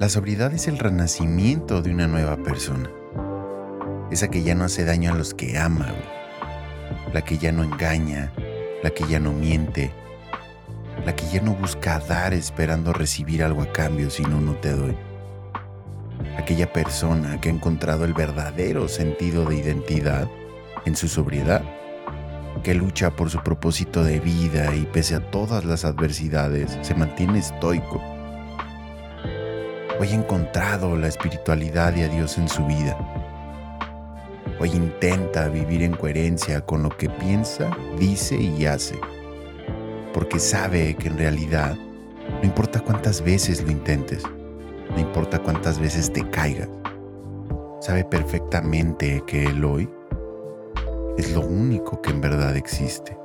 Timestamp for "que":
4.28-4.42, 5.34-5.58, 7.20-7.36, 8.88-9.06, 11.14-11.26, 17.38-17.50, 22.64-22.72, 36.88-37.10, 40.94-41.08, 49.26-49.44, 52.00-52.10